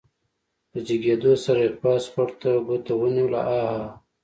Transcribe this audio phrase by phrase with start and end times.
[0.71, 3.85] له جګېدو سره يې پاس خوړ ته ګوته ونيوله عاعاعا.